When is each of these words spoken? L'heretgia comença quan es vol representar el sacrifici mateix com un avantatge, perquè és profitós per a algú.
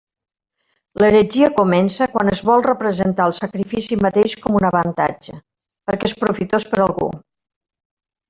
L'heretgia 1.01 1.49
comença 1.59 2.07
quan 2.13 2.31
es 2.31 2.41
vol 2.47 2.63
representar 2.67 3.27
el 3.31 3.35
sacrifici 3.39 3.99
mateix 4.07 4.35
com 4.47 4.57
un 4.61 4.67
avantatge, 4.71 5.37
perquè 5.91 6.11
és 6.11 6.17
profitós 6.25 6.67
per 6.73 6.81
a 6.83 6.85
algú. 6.89 7.09